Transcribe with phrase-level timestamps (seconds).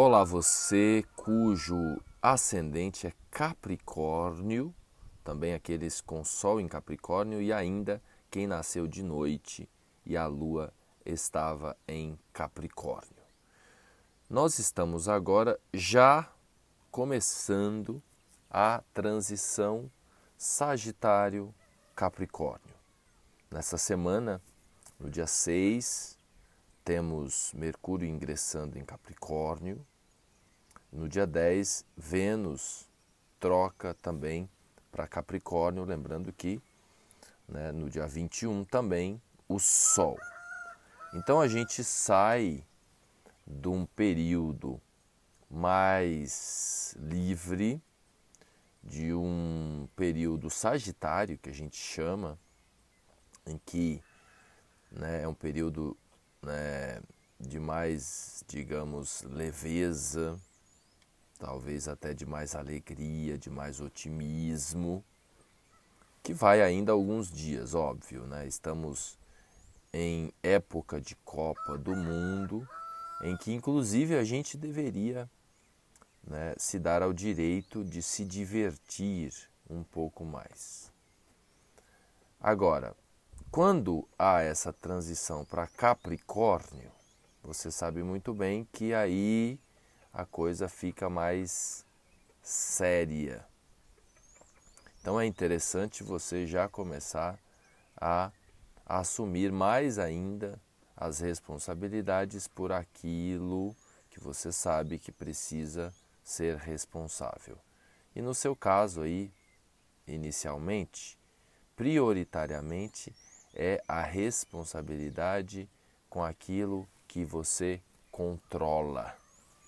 [0.00, 4.72] Olá, você cujo ascendente é Capricórnio,
[5.24, 8.00] também aqueles com Sol em Capricórnio e ainda
[8.30, 9.68] quem nasceu de noite
[10.06, 10.72] e a Lua
[11.04, 13.10] estava em Capricórnio.
[14.30, 16.30] Nós estamos agora já
[16.92, 18.00] começando
[18.48, 19.90] a transição
[20.36, 22.76] Sagitário-Capricórnio.
[23.50, 24.40] Nessa semana,
[24.96, 26.17] no dia 6,
[26.88, 29.86] temos Mercúrio ingressando em Capricórnio.
[30.90, 32.88] No dia 10, Vênus
[33.38, 34.48] troca também
[34.90, 36.58] para Capricórnio, lembrando que
[37.46, 40.18] né, no dia 21 também o Sol.
[41.12, 42.64] Então a gente sai
[43.46, 44.80] de um período
[45.50, 47.82] mais livre,
[48.82, 52.38] de um período sagitário que a gente chama,
[53.46, 54.02] em que
[54.90, 55.94] né, é um período
[56.42, 57.00] né,
[57.38, 60.38] de mais, digamos, leveza,
[61.38, 65.04] talvez até de mais alegria, de mais otimismo,
[66.22, 68.46] que vai ainda alguns dias, óbvio, né?
[68.46, 69.18] Estamos
[69.92, 72.68] em época de Copa do Mundo,
[73.22, 75.30] em que inclusive a gente deveria
[76.26, 79.32] né, se dar ao direito de se divertir
[79.68, 80.92] um pouco mais.
[82.40, 82.94] Agora,
[83.50, 86.92] quando há essa transição para Capricórnio,
[87.42, 89.58] você sabe muito bem que aí
[90.12, 91.84] a coisa fica mais
[92.42, 93.44] séria.
[95.00, 97.38] Então é interessante você já começar
[97.96, 98.30] a,
[98.84, 100.60] assumir mais ainda
[100.96, 103.74] as responsabilidades por aquilo
[104.10, 105.94] que você sabe que precisa
[106.24, 107.58] ser responsável.
[108.14, 109.32] E no seu caso aí,
[110.06, 111.18] inicialmente,
[111.76, 113.14] prioritariamente,
[113.58, 115.68] é a responsabilidade
[116.08, 119.16] com aquilo que você controla,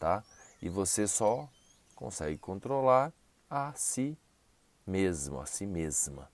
[0.00, 0.24] tá?
[0.60, 1.48] E você só
[1.94, 3.12] consegue controlar
[3.48, 4.18] a si
[4.84, 6.28] mesmo, a si mesma.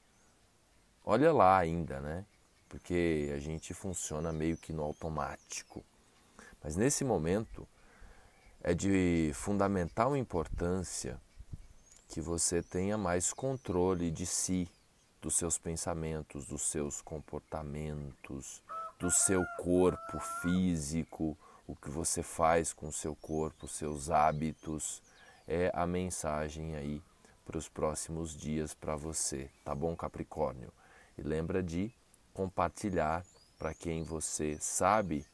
[1.05, 2.25] Olha lá ainda, né?
[2.69, 5.85] Porque a gente funciona meio que no automático.
[6.63, 7.69] Mas nesse momento
[8.63, 11.21] é de fundamental importância
[12.09, 14.69] que você tenha mais controle de si,
[15.23, 18.61] dos seus pensamentos, dos seus comportamentos,
[18.99, 25.01] do seu corpo físico, o que você faz com o seu corpo, seus hábitos,
[25.47, 27.01] é a mensagem aí
[27.45, 30.73] para os próximos dias para você, tá bom, Capricórnio?
[31.17, 31.93] E lembra de
[32.35, 33.25] compartilhar
[33.59, 35.25] para quem você sabe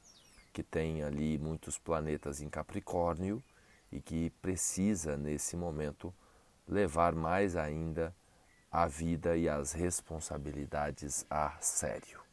[0.53, 3.43] que tem ali muitos planetas em Capricórnio
[3.91, 6.13] e que precisa nesse momento
[6.67, 8.15] levar mais ainda
[8.71, 12.28] a vida e as responsabilidades a sério.